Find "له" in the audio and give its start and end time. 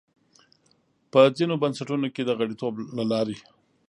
2.97-3.03